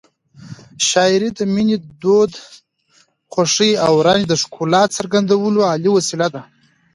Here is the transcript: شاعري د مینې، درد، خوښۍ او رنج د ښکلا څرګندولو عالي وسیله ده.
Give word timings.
شاعري 0.89 1.29
د 1.37 1.39
مینې، 1.53 1.77
درد، 2.01 2.33
خوښۍ 3.31 3.71
او 3.85 3.93
رنج 4.07 4.21
د 4.27 4.33
ښکلا 4.41 4.83
څرګندولو 4.97 5.59
عالي 5.69 5.89
وسیله 5.93 6.27
ده. 6.33 6.41